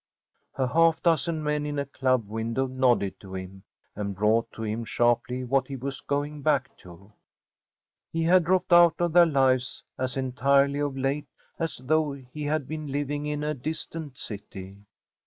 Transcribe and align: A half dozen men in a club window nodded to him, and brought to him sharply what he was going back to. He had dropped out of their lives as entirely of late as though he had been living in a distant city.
A 0.55 0.65
half 0.65 1.03
dozen 1.03 1.43
men 1.43 1.63
in 1.63 1.77
a 1.77 1.85
club 1.85 2.27
window 2.27 2.65
nodded 2.65 3.19
to 3.19 3.35
him, 3.35 3.61
and 3.95 4.15
brought 4.15 4.51
to 4.53 4.63
him 4.63 4.83
sharply 4.83 5.43
what 5.43 5.67
he 5.67 5.75
was 5.75 6.01
going 6.01 6.41
back 6.41 6.75
to. 6.77 7.11
He 8.11 8.23
had 8.23 8.43
dropped 8.45 8.73
out 8.73 8.95
of 8.97 9.13
their 9.13 9.27
lives 9.27 9.83
as 9.99 10.17
entirely 10.17 10.79
of 10.79 10.97
late 10.97 11.27
as 11.59 11.77
though 11.83 12.13
he 12.13 12.45
had 12.45 12.67
been 12.67 12.87
living 12.87 13.27
in 13.27 13.43
a 13.43 13.53
distant 13.53 14.17
city. 14.17 14.79